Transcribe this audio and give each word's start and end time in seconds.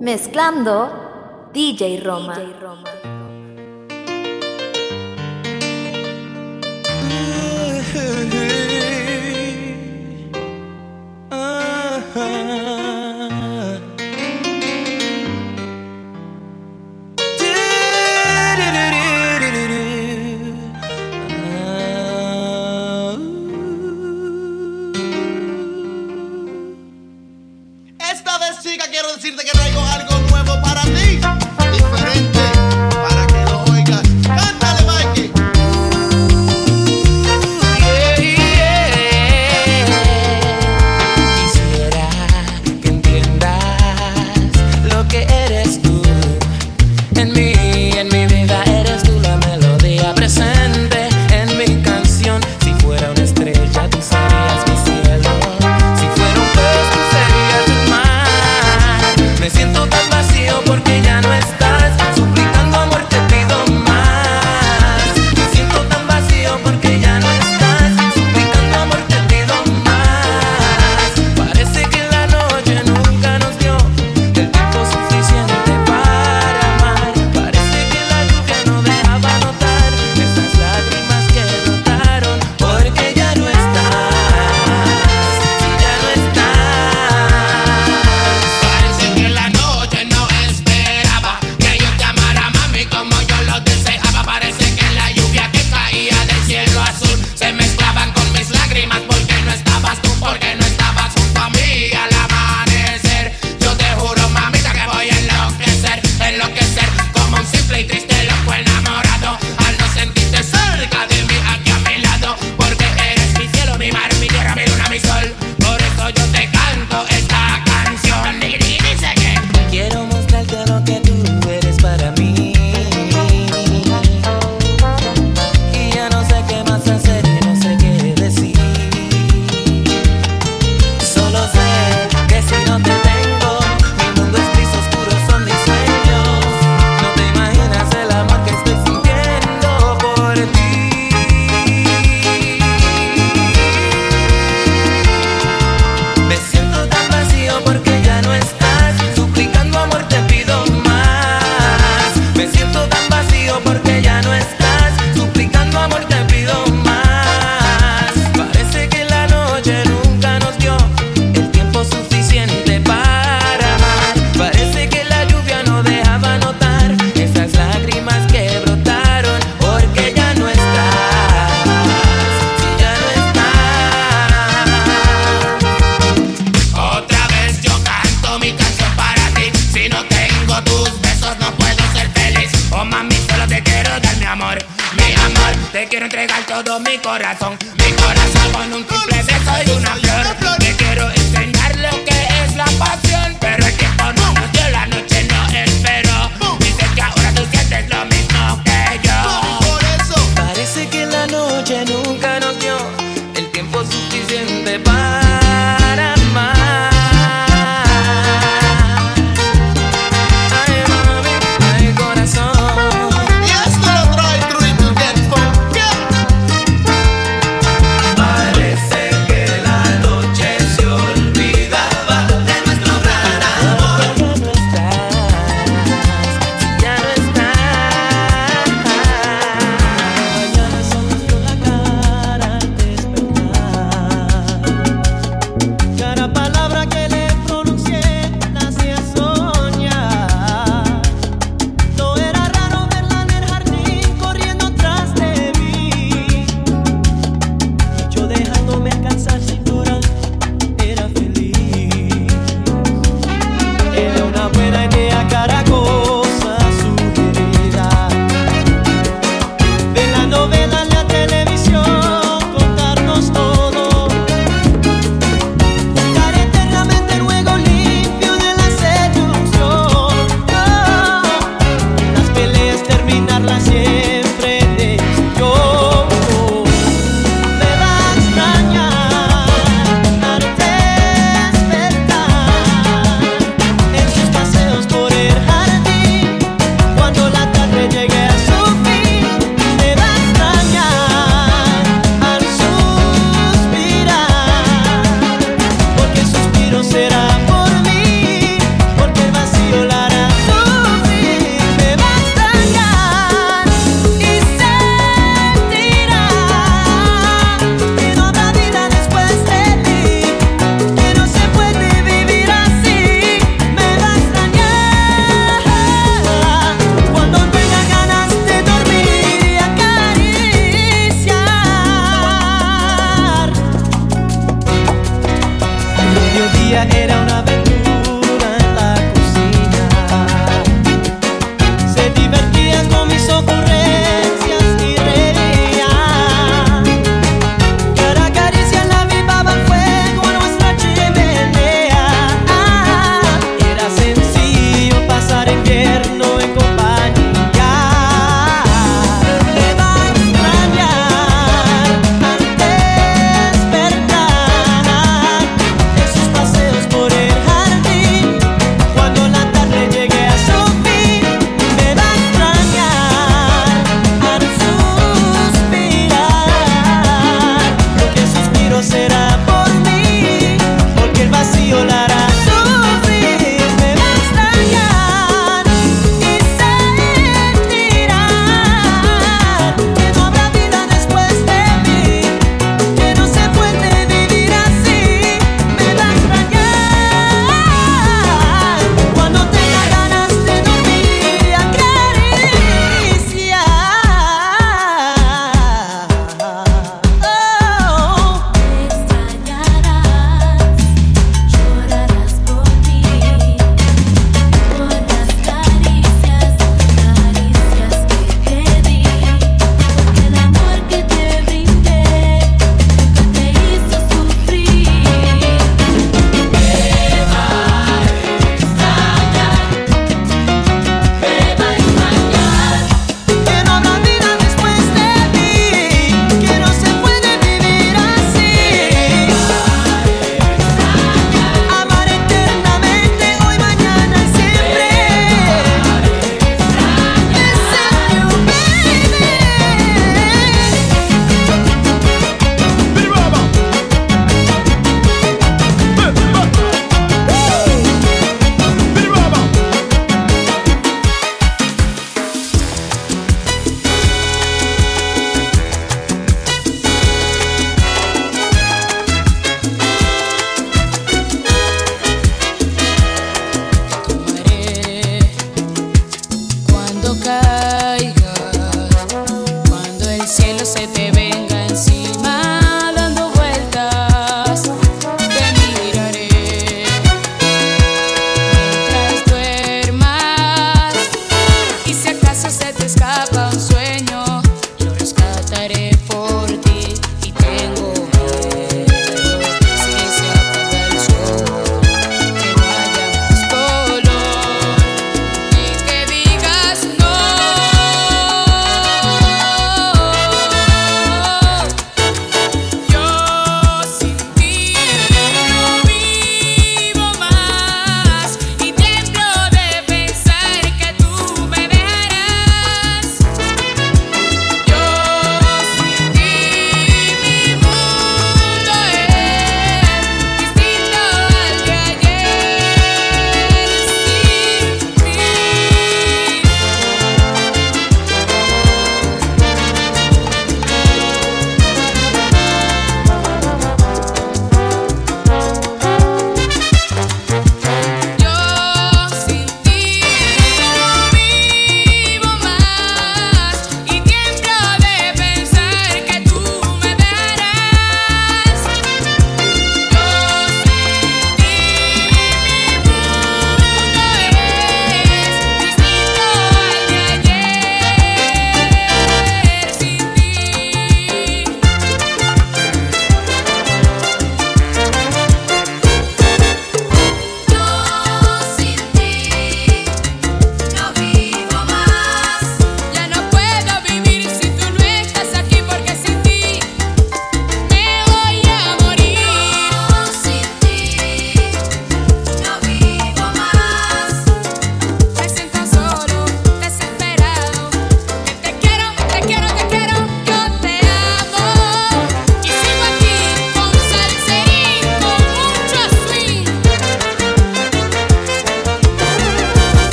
Mezclando 0.00 1.50
DJ 1.52 2.00
Roma. 2.02 2.32
Esta 2.32 3.09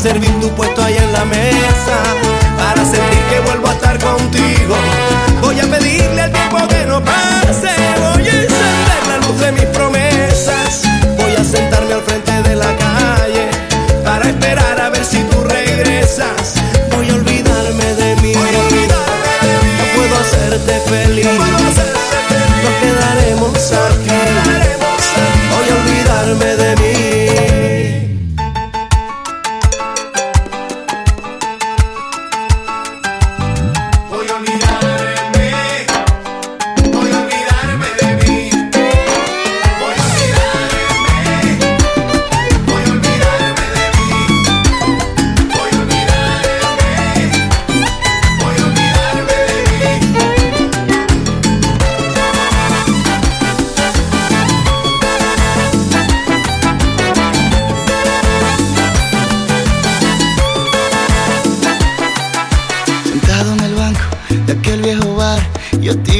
servir 0.00 0.30
tu 0.40 0.48
puesto 0.54 0.82
ahí 0.82 0.96
en 0.96 1.12
la 1.12 1.26
mesa, 1.26 1.96
para 2.56 2.82
sentir 2.82 3.22
que 3.30 3.40
vuelvo 3.40 3.68
a 3.68 3.72
estar 3.72 3.98
contigo. 3.98 4.74
Voy 5.42 5.60
a 5.60 5.64
pedirle 5.64 6.22
al 6.22 6.32
tiempo 6.32 6.56
que 6.68 6.86
no 6.86 7.04
pase, 7.04 7.68
voy 7.98 8.26
a 8.26 8.32
encender 8.32 9.02
la 9.08 9.16
luz 9.18 9.38
de 9.38 9.52
mis 9.52 9.66
promesas, 9.66 10.82
voy 11.18 11.34
a 11.36 11.44
sentarme 11.44 11.92
al 11.92 12.00
frente 12.00 12.32
de 12.48 12.56
la 12.56 12.74
calle, 12.76 13.50
para 14.02 14.30
esperar 14.30 14.80
a 14.80 14.88
ver 14.88 15.04
si 15.04 15.18
tú 15.24 15.44
regresas. 15.44 16.54
Voy 16.96 17.10
a 17.10 17.14
olvidarme 17.14 17.84
de 17.94 18.16
mí, 18.22 18.32
voy 18.32 18.54
a 18.54 18.58
olvidarme 18.58 19.20
no 19.78 19.84
puedo 19.96 20.18
hacerte 20.18 20.80
feliz. 20.88 21.39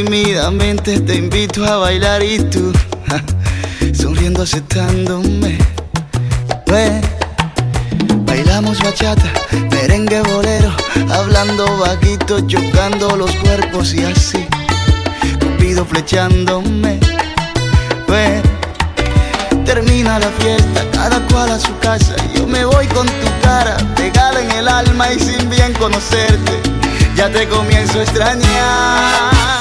tímidamente 0.04 0.98
te 1.00 1.16
invito 1.16 1.62
a 1.62 1.76
bailar 1.76 2.22
y 2.22 2.38
tú 2.38 2.72
sonriendo 3.92 4.42
aceptándome. 4.42 5.58
Ven, 6.66 7.02
bailamos 8.24 8.78
bachata, 8.78 9.30
merengue 9.70 10.22
bolero, 10.22 10.72
hablando 11.12 11.78
vaquito, 11.78 12.40
chocando 12.46 13.14
los 13.14 13.30
cuerpos 13.36 13.92
y 13.92 14.04
así, 14.04 14.46
cupido 15.38 15.84
flechándome. 15.84 16.98
Ven, 18.08 18.42
termina 19.66 20.18
la 20.18 20.28
fiesta, 20.40 20.82
cada 20.92 21.20
cual 21.28 21.50
a 21.50 21.58
su 21.58 21.76
casa, 21.78 22.16
yo 22.34 22.46
me 22.46 22.64
voy 22.64 22.86
con 22.86 23.06
tu 23.06 23.30
cara, 23.42 23.76
pegada 23.96 24.40
en 24.40 24.50
el 24.52 24.68
alma 24.68 25.12
y 25.12 25.18
sin 25.18 25.50
bien 25.50 25.74
conocerte, 25.74 26.62
ya 27.16 27.28
te 27.28 27.46
comienzo 27.48 27.98
a 27.98 28.02
extrañar 28.02 29.59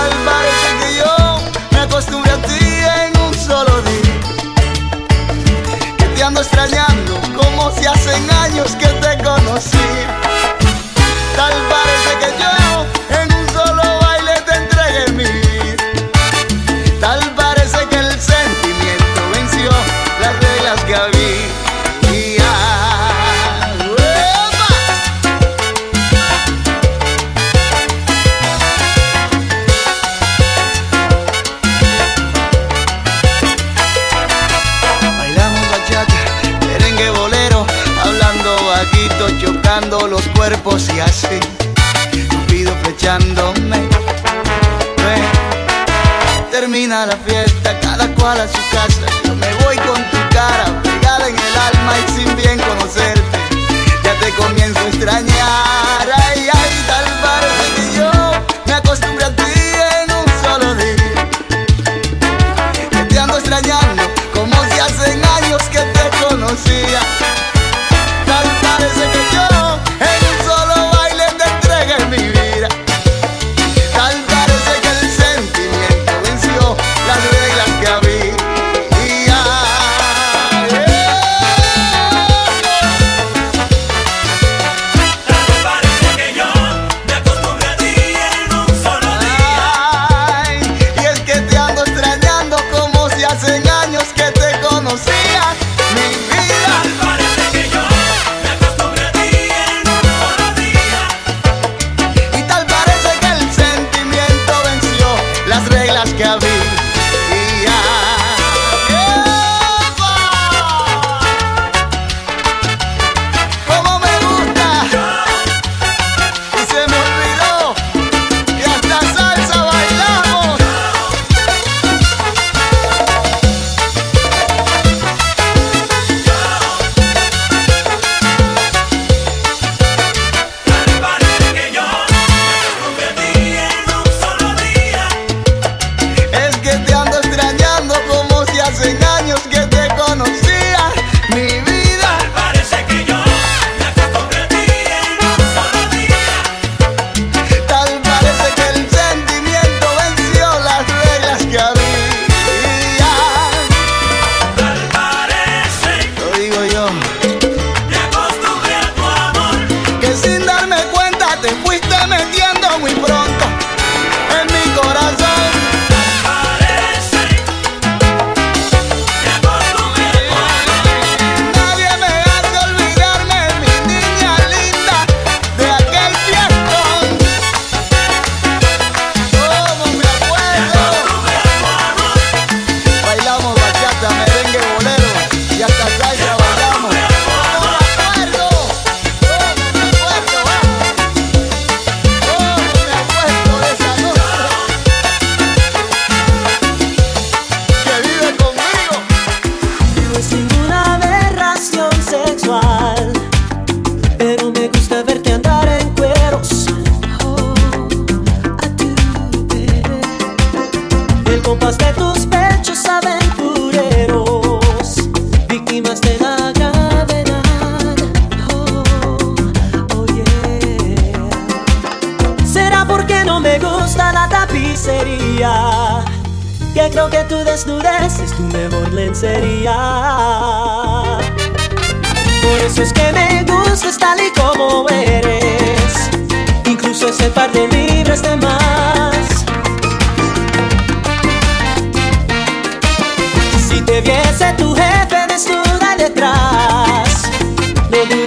final 0.00 0.24
parece 0.24 0.68
que 0.80 0.96
yo 0.96 1.40
me 1.72 1.78
acostumbré 1.80 2.32
a 2.32 2.42
ti 2.42 2.58
en 3.04 3.20
un 3.20 3.34
solo 3.34 3.82
día. 3.82 4.20
Que 5.98 6.04
te 6.04 6.22
ando 6.22 6.40
extrañando 6.40 7.20
como 7.36 7.70
si 7.72 7.86
hacen 7.86 8.30
años 8.30 8.74
que 8.76 8.86
te 8.86 9.22
conocí. 9.22 9.88
Tal 11.36 11.52
parece 11.68 12.18
que 12.20 12.42
yo 12.42 12.59
cuerpos 40.62 40.88
y 40.94 41.00
así, 41.00 41.40
Cupido 42.28 42.72
flechándome. 42.82 43.88
Termina 46.50 47.06
la 47.06 47.16
fiesta, 47.16 47.78
cada 47.80 48.06
cual 48.14 48.40
a 48.40 48.48
su 48.48 48.59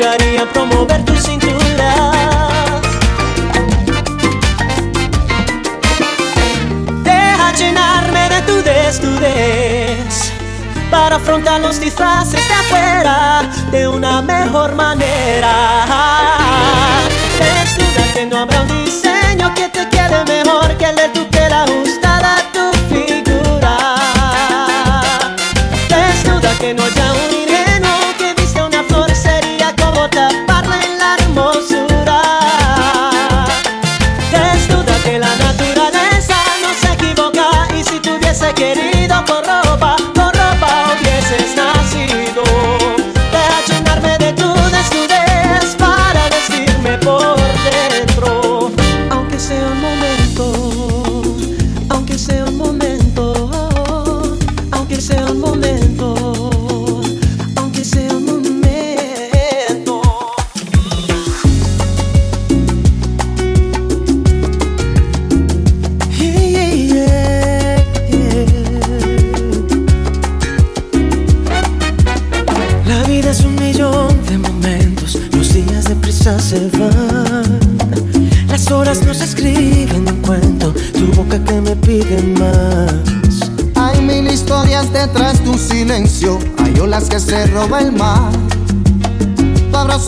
en 0.01 0.47
promover 0.49 1.05
tu 1.05 1.15
cintura. 1.15 2.11
Deja 7.03 7.53
llenarme 7.53 8.29
de 8.29 8.41
tu 8.41 8.55
desnudez 8.63 10.31
para 10.89 11.17
afrontar 11.17 11.61
los 11.61 11.79
disfraces 11.79 12.41
de 12.47 12.53
afuera 12.53 13.43
de 13.71 13.87
una 13.87 14.21
mejor 14.21 14.73
manera. 14.73 15.53
Desnuda 17.37 18.13
que 18.13 18.25
no 18.25 18.37
habrá 18.39 18.61
un 18.61 18.85
diseño 18.85 19.53
que 19.53 19.69
te 19.69 19.87
quede 19.89 20.25
mejor 20.25 20.75
que 20.77 20.85
el 20.85 20.95
de 20.95 21.09
tu 21.09 21.27
piel 21.29 21.53
ajustada 21.53 22.02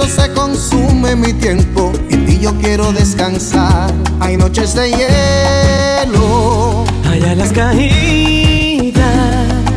Se 0.07 0.31
consume 0.33 1.15
mi 1.15 1.33
tiempo 1.33 1.91
y 2.09 2.13
en 2.13 2.25
ti 2.25 2.39
yo 2.39 2.53
quiero 2.61 2.91
descansar. 2.93 3.91
Hay 4.19 4.37
noches 4.37 4.73
de 4.75 4.89
hielo, 4.91 6.85
Allá 7.11 7.35
las 7.35 7.51
caídas, 7.51 9.03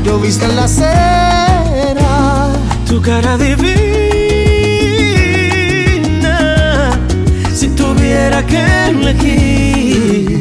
lloviste 0.04 0.44
en 0.44 0.56
la 0.56 0.64
acera. 0.64 2.48
tu 2.86 3.00
cara 3.02 3.36
divina. 3.38 3.78
Si 7.54 7.68
tuviera 7.68 8.44
que 8.46 8.60
elegir, 8.90 10.40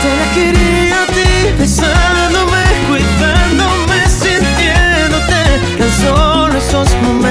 te 0.00 0.08
elegiría 0.14 1.02
a 1.02 1.06
ti, 1.06 1.52
besándome, 1.58 2.64
cuidándome, 2.88 3.98
sintiéndote. 4.08 5.42
Tan 5.78 5.90
solo 6.02 6.58
esos 6.58 6.88
momentos 7.02 7.23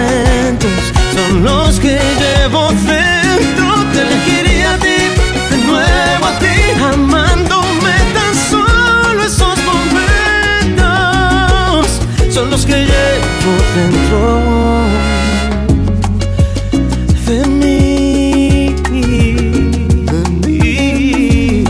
son 1.34 1.44
los 1.44 1.80
que 1.80 1.98
llevo 2.22 2.70
dentro. 2.86 3.66
Te 3.92 4.02
elegiría 4.02 4.74
a 4.74 4.78
ti, 4.78 5.00
de 5.50 5.58
nuevo 5.66 6.26
a 6.26 6.40
ti, 6.40 6.56
amándome. 6.94 7.94
Tan 8.18 8.34
solo 8.52 9.20
esos 9.24 9.58
momentos 9.72 10.90
son 12.30 12.50
los 12.52 12.66
que 12.66 12.78
llevo 12.86 13.54
dentro 13.76 14.22
de 17.26 17.38
mí. 17.48 18.76
De 20.06 20.20
mí. 20.48 21.64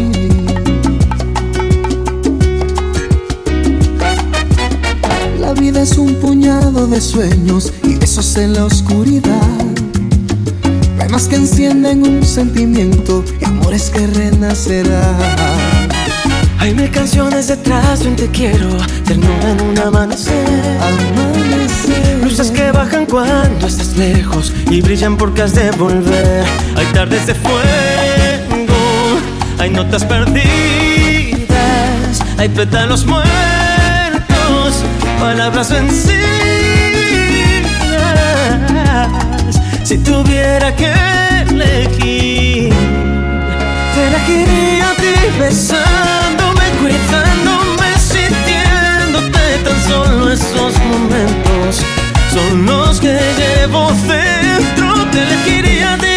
La 5.39 5.51
vida 5.53 5.81
es 5.83 5.97
un 5.97 6.15
puñado 6.15 6.87
de 6.87 6.99
sueños 6.99 7.71
besos 8.15 8.37
en 8.37 8.53
la 8.53 8.65
oscuridad. 8.65 9.57
Temas 10.99 11.27
que 11.27 11.35
encienden 11.35 12.03
un 12.03 12.23
sentimiento 12.23 13.23
y 13.41 13.45
amores 13.45 13.89
que 13.89 14.05
renacerán. 14.05 15.17
Hay 16.59 16.75
mil 16.75 16.91
canciones 16.91 17.47
detrás 17.47 18.01
de 18.01 18.09
un 18.09 18.15
te 18.15 18.27
quiero, 18.27 18.69
ternura 19.05 19.51
en 19.53 19.61
un 19.61 19.79
amanecer. 19.79 20.45
Amanecer. 20.79 22.19
Luces 22.23 22.51
que 22.51 22.71
bajan 22.71 23.07
cuando 23.07 23.65
estás 23.65 23.97
lejos 23.97 24.53
y 24.69 24.81
brillan 24.81 25.17
porque 25.17 25.41
has 25.41 25.55
de 25.55 25.71
volver. 25.71 26.45
Hay 26.75 26.85
tardes 26.93 27.25
de 27.25 27.33
fuego, 27.33 27.57
hay 29.57 29.71
notas 29.71 30.05
perdidas, 30.05 30.43
hay 32.37 32.49
pétalos 32.49 33.07
muertos, 33.07 34.83
palabras 35.19 35.71
vencidas. 35.71 36.52
Si 39.93 39.99
tuviera 39.99 40.75
que 40.75 40.91
elegir, 41.47 42.73
te 43.93 44.07
elegiría 44.07 44.89
a 44.89 44.95
ti 44.95 45.13
besándome, 45.37 46.65
cuidándome, 46.81 47.89
sintiéndote. 47.99 49.43
Tan 49.63 49.79
solo 49.87 50.31
esos 50.31 50.73
momentos 50.79 51.85
son 52.33 52.65
los 52.65 52.99
que 52.99 53.19
llevo 53.37 53.91
dentro. 54.07 55.05
Te 55.11 55.21
elegiría 55.21 55.93
a 55.93 55.97
ti, 55.99 56.12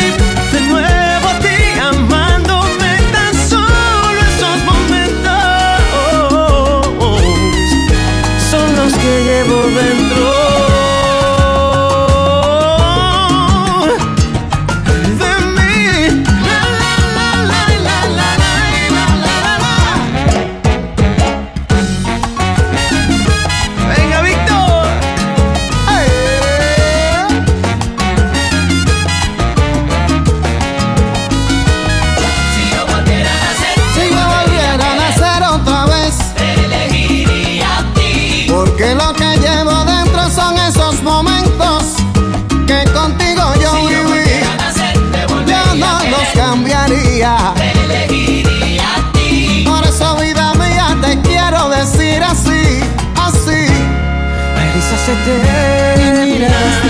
y 55.27 56.25
mira 56.25 56.51
si 56.81 56.89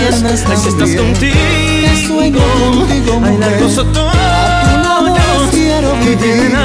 estás 0.67 0.95
contigo, 0.95 1.37
sueño 2.07 2.39
cosa 3.59 3.83
quiero 5.51 5.91
que 6.03 6.15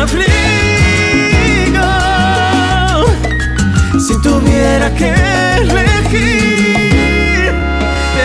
afligo. 0.03 0.31
Si 4.07 4.15
tuviera 4.21 4.93
que 4.95 5.09
elegir, 5.57 6.75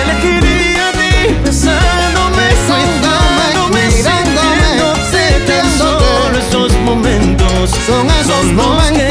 elegiría 0.03 0.89
a 0.89 0.91
ti 0.91 1.13
besándome, 1.43 2.43
besándome, 2.49 3.81
mirándome, 3.95 4.67
sintiéndote. 5.11 5.77
Son 5.77 6.31
esos 6.35 6.71
momentos, 6.79 7.65
son 7.85 8.05
esos. 8.07 9.06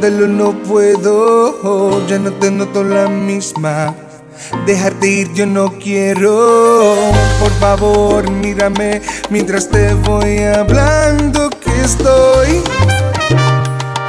esconderlo 0.00 0.28
no 0.28 0.52
puedo, 0.62 2.06
ya 2.06 2.18
no 2.18 2.32
te 2.32 2.50
noto 2.50 2.82
la 2.82 3.06
misma. 3.08 3.94
Dejarte 4.64 5.06
ir 5.06 5.32
yo 5.34 5.44
no 5.44 5.74
quiero, 5.78 6.96
por 7.38 7.50
favor 7.60 8.30
mírame 8.30 9.02
mientras 9.28 9.68
te 9.68 9.92
voy 9.92 10.38
hablando 10.38 11.50
que 11.50 11.82
estoy 11.82 12.62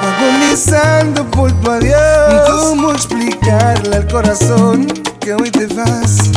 agonizando 0.02 1.30
por 1.30 1.52
tu 1.60 1.72
adiós. 1.72 2.50
¿Cómo 2.50 2.92
explicarle 2.94 3.98
al 3.98 4.08
corazón 4.08 4.88
que 5.20 5.34
hoy 5.34 5.52
te 5.52 5.68
vas? 5.68 6.32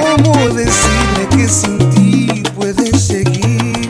¿Cómo 0.00 0.48
decirle 0.50 1.28
que 1.30 1.48
sin 1.48 1.78
ti 1.90 2.42
puedes 2.54 3.06
seguir? 3.06 3.88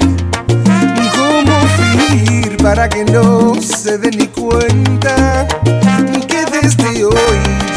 ¿Cómo 1.17 1.59
fingir 1.77 2.57
para 2.59 2.89
que 2.89 3.05
no 3.05 3.61
se 3.83 3.99
den 3.99 4.17
ni 4.17 4.29
cuenta 4.29 5.49
que 5.65 6.45
desde 6.53 7.05
hoy 7.05 7.15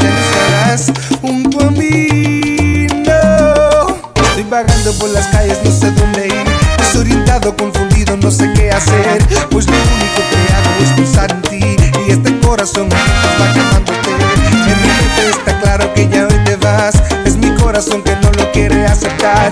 ya 0.00 0.10
no 0.10 0.20
estarás 0.20 0.92
junto 1.20 1.66
a 1.66 1.70
mí. 1.72 2.86
No, 3.04 4.22
estoy 4.22 4.44
vagando 4.48 4.92
por 5.00 5.10
las 5.10 5.26
calles, 5.28 5.58
no 5.64 5.70
sé 5.72 5.90
dónde 5.90 6.28
ir. 6.28 6.44
Desorientado, 6.78 7.56
confundido, 7.56 8.16
no 8.18 8.30
sé 8.30 8.52
qué 8.52 8.70
hacer. 8.70 9.20
Pues 9.50 9.66
lo 9.66 9.74
único 9.74 10.22
que 10.30 10.52
hago 10.54 10.84
es 10.84 10.92
pensar 10.92 11.32
en 11.32 11.42
ti 11.42 11.76
y 12.06 12.12
este 12.12 12.38
corazón 12.38 12.88
va 12.88 13.52
llamándote. 13.52 14.10
En 14.10 14.82
mi 14.82 14.88
mente 14.88 15.30
está 15.30 15.58
claro 15.58 15.92
que 15.92 16.08
ya 16.08 16.28
hoy 16.28 16.44
te 16.44 16.54
vas. 16.54 16.94
Es 17.24 17.36
mi 17.36 17.52
corazón 17.56 18.04
que 18.04 18.14
no 18.22 18.30
lo 18.30 18.52
quiere 18.52 18.86
aceptar. 18.86 19.50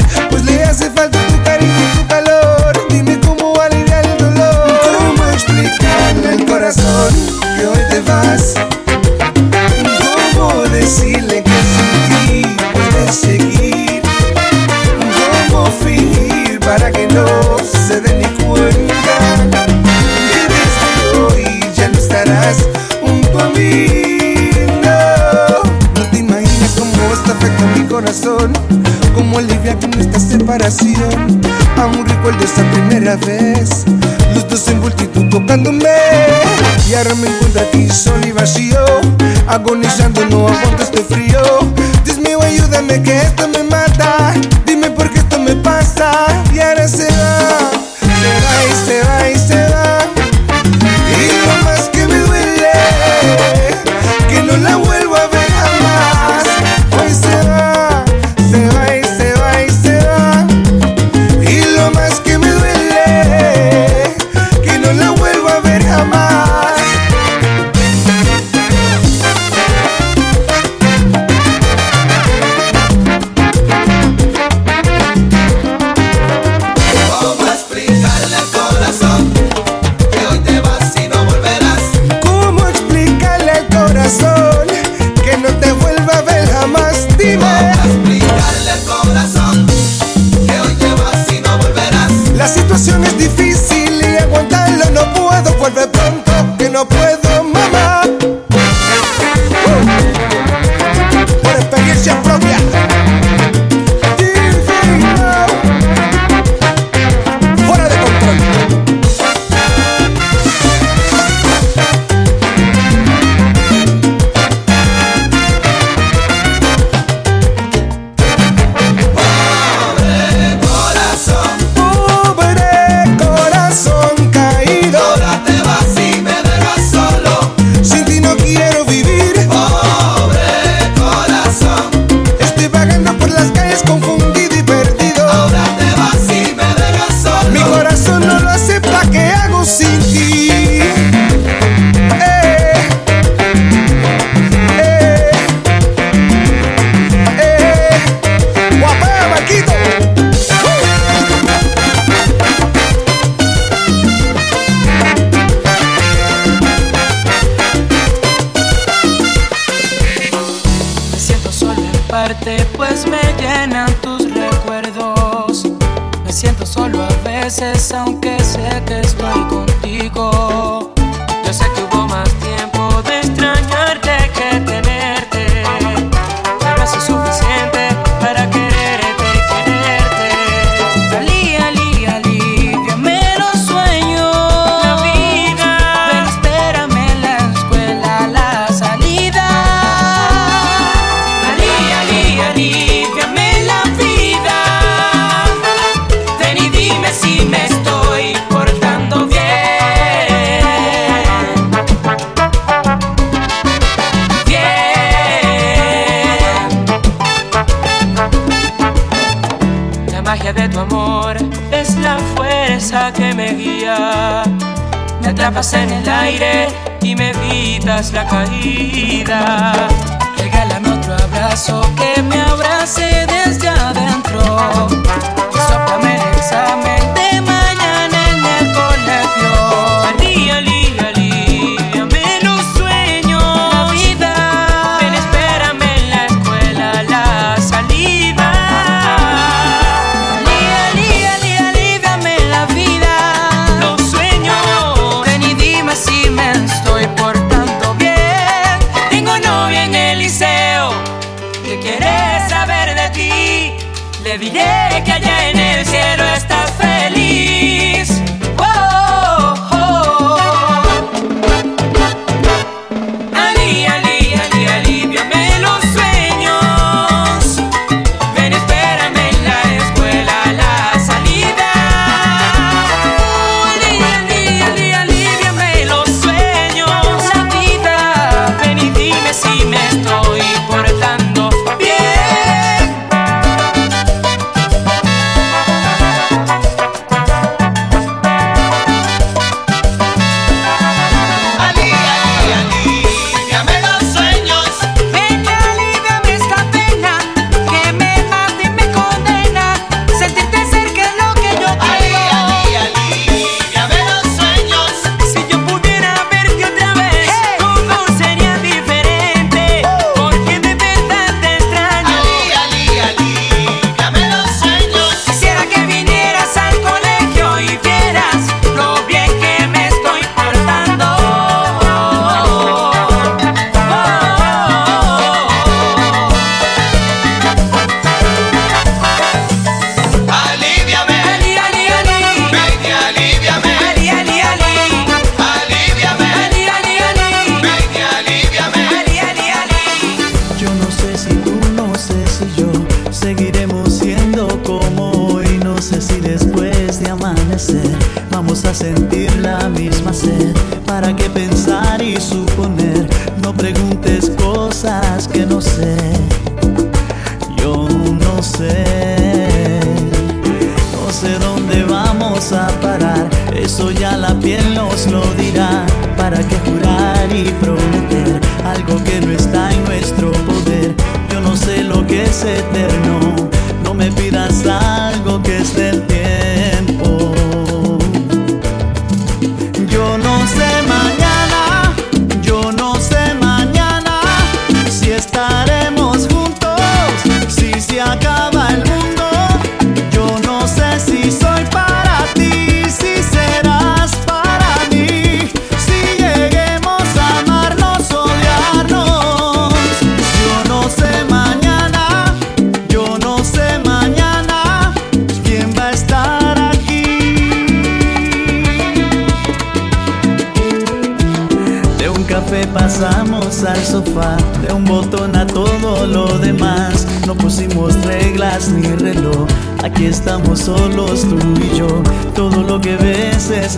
fantasía. 30.85 31.09
Aún 31.77 32.07
recuerdo 32.07 32.45
esa 32.45 32.63
primera 32.71 33.17
vez, 33.17 33.85
los 34.35 34.49
dos 34.49 34.69
en 34.69 34.81
multitud 34.81 35.29
tocándome. 35.31 35.89
Y 36.89 36.95
ahora 36.95 37.15
me 37.15 37.29
encuentro 37.29 37.63
aquí 37.63 37.89
solo 37.89 38.27
y 38.27 38.33
vacío, 38.33 38.79
agonizando, 39.49 40.25
no 40.27 40.49
aguanto 40.49 40.83
este 40.83 41.03
frío. 41.03 41.41
Dios 42.05 42.19
mío, 42.19 42.41
ayúdame 42.43 43.03
que 43.03 43.17
esto 43.17 43.49
me 43.49 43.64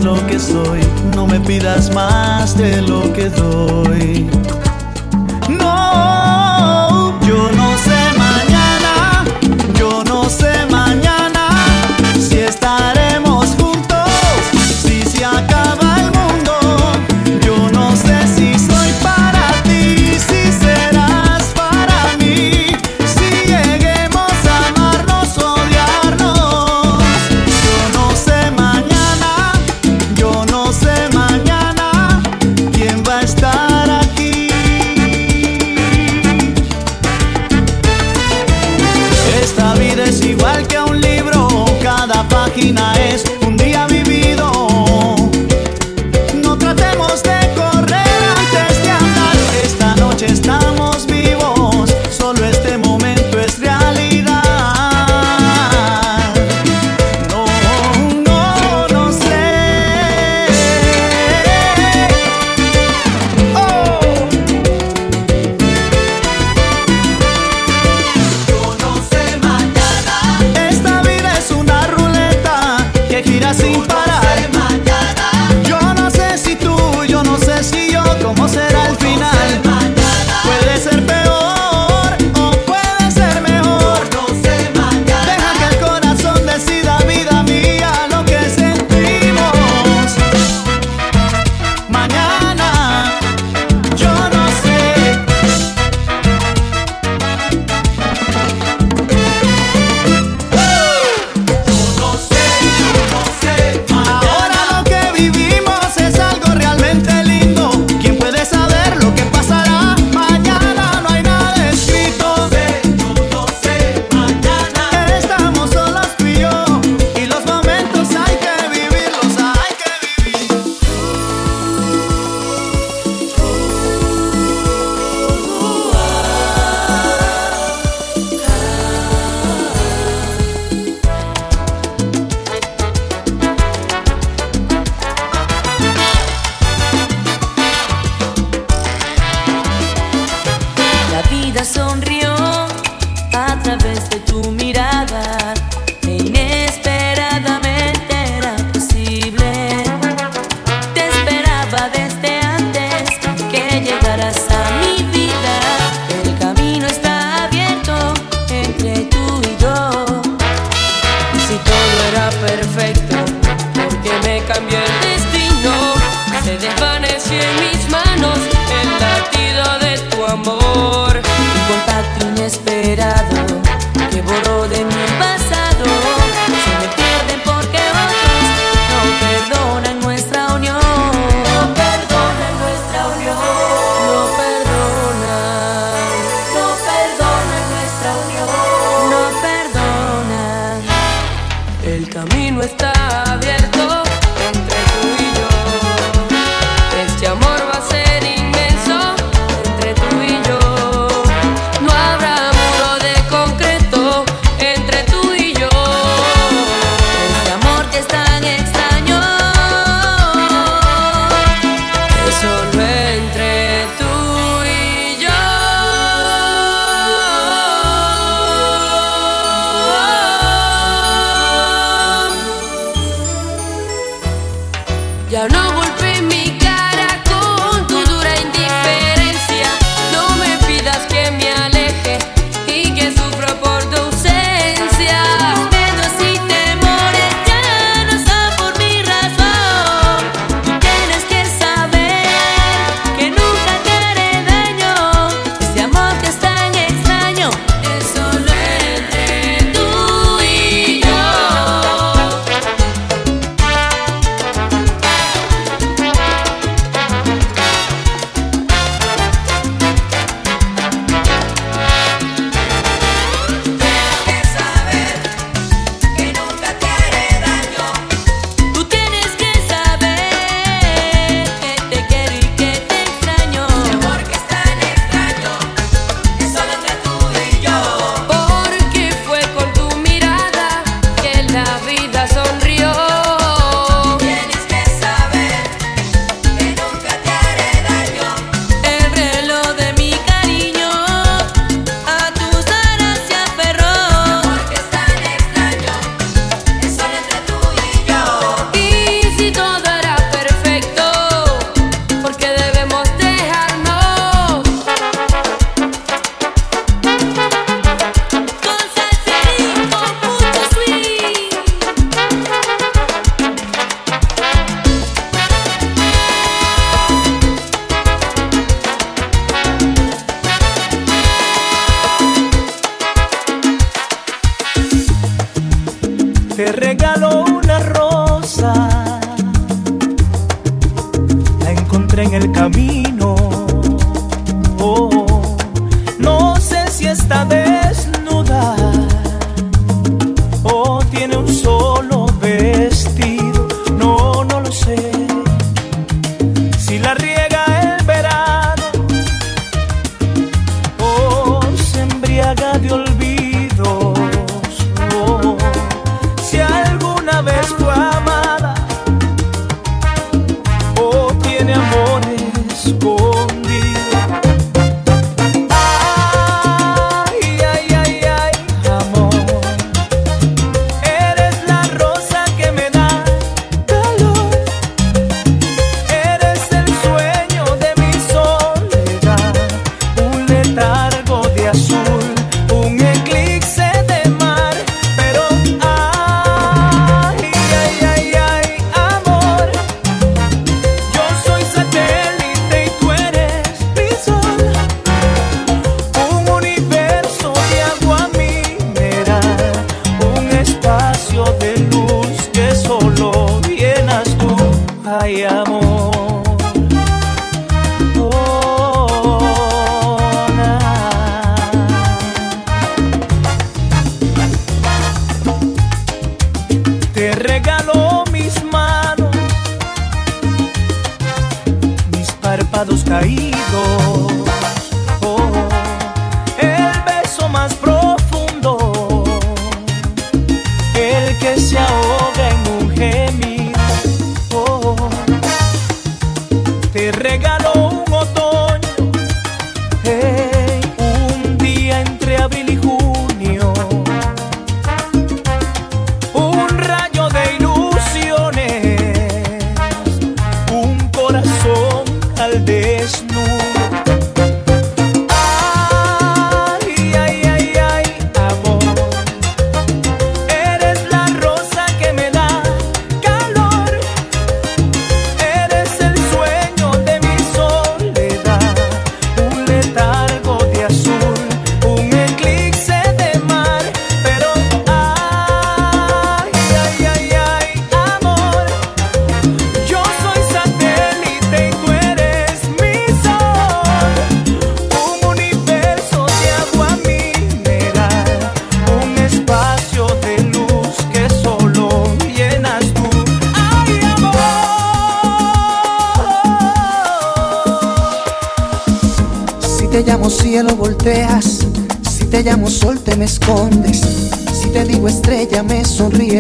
lo 0.06 0.24
que 0.28 0.38
soy, 0.38 0.78
no 1.16 1.26
me 1.26 1.40
pidas 1.40 1.92
más 1.92 2.56
de 2.56 2.80
lo 2.80 3.12
que 3.12 3.28
doy. 3.28 4.35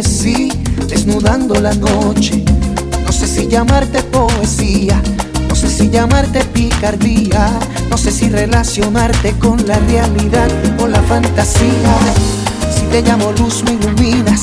Sí, 0.02 0.52
desnudando 0.88 1.54
la 1.60 1.72
noche. 1.74 2.44
No 3.04 3.12
sé 3.12 3.26
si 3.26 3.46
llamarte 3.46 4.02
poesía, 4.02 5.00
no 5.48 5.54
sé 5.54 5.68
si 5.68 5.88
llamarte 5.88 6.44
picardía, 6.44 7.50
no 7.88 7.96
sé 7.96 8.10
si 8.10 8.28
relacionarte 8.28 9.32
con 9.38 9.64
la 9.66 9.78
realidad 9.78 10.48
o 10.80 10.86
la 10.86 11.00
fantasía. 11.02 11.96
Si 12.74 12.82
te 12.90 13.02
llamo 13.02 13.32
luz 13.32 13.62
me 13.64 13.72
iluminas, 13.72 14.40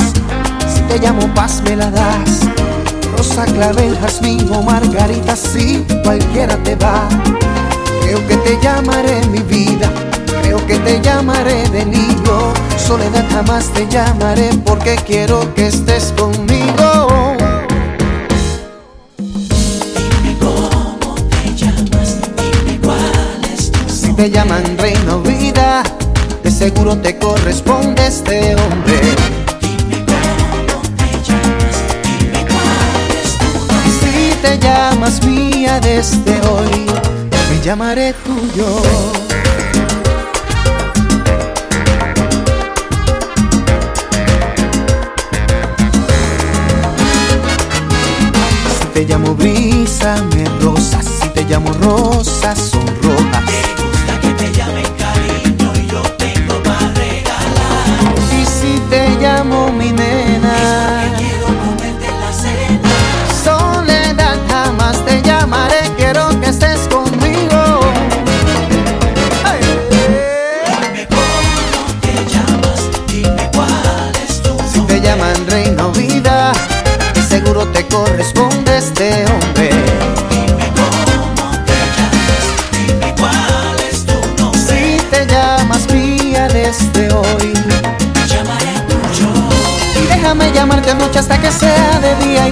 si 0.73 0.81
te 0.87 0.99
llamo 0.99 1.31
paz 1.33 1.61
me 1.63 1.75
la 1.75 1.91
das. 1.91 2.41
Rosa, 3.17 3.45
clavel, 3.45 3.97
jazmín 3.99 4.49
o 4.51 4.63
margarita, 4.63 5.35
sí, 5.35 5.85
cualquiera 6.03 6.57
te 6.63 6.75
va. 6.75 7.07
Creo 8.01 8.25
que 8.27 8.37
te 8.37 8.59
llamaré 8.61 9.27
mi 9.27 9.39
vida, 9.39 9.91
creo 10.53 10.67
que 10.67 10.77
te 10.79 11.01
llamaré 11.01 11.67
delirio. 11.69 12.53
Soledad 12.77 13.25
jamás 13.31 13.69
te 13.73 13.87
llamaré 13.87 14.49
porque 14.65 14.95
quiero 15.05 15.53
que 15.55 15.67
estés 15.67 16.13
conmigo. 16.17 17.37
Si 23.87 24.13
te 24.13 24.29
llaman 24.29 24.77
reino 24.77 25.19
vida, 25.21 25.83
de 26.43 26.51
seguro 26.51 26.97
te 26.97 27.17
corresponde 27.17 28.07
este 28.07 28.55
hombre. 28.55 29.01
Y 33.85 33.91
si 33.91 34.35
te 34.41 34.59
llamas 34.59 35.23
mía 35.25 35.79
desde 35.79 36.39
hoy, 36.47 36.85
me 37.49 37.65
llamaré 37.65 38.13
tuyo. 38.23 39.32
Te 48.93 49.05
llamo 49.05 49.33
brisa, 49.33 49.82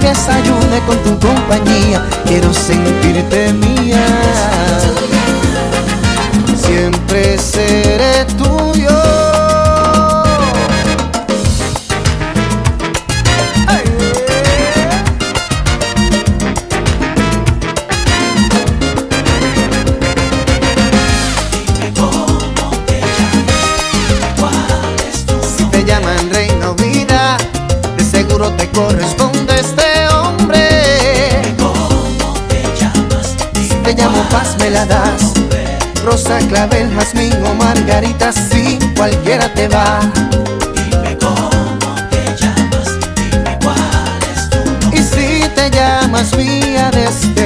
desayune 0.00 0.80
con 0.86 0.96
tu 1.02 1.18
compañía. 1.26 2.06
Quiero 2.24 2.52
sentirte 2.52 3.52
mía. 3.52 4.31
Paz 34.32 34.56
me 34.58 34.70
la 34.70 34.84
das. 34.86 35.34
Rosa, 36.04 36.38
clavel, 36.48 36.90
jazmín 36.96 37.32
o 37.44 37.54
margarita, 37.54 38.32
sí, 38.32 38.78
cualquiera 38.96 39.46
te 39.54 39.68
va. 39.68 40.00
Dime 40.74 41.16
cómo 41.20 41.94
te 42.10 42.22
llamas, 42.40 42.88
dime 43.14 43.58
cuál 43.62 44.20
es 44.34 44.50
tu 44.50 44.58
nombre. 44.58 44.98
Y 44.98 45.02
si 45.02 45.48
te 45.54 45.70
llamas 45.70 46.34
mía 46.36 46.90
desde 46.90 47.41